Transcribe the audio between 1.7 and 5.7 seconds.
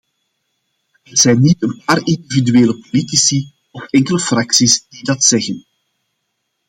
paar individuele politici of enkele fracties die dat zeggen.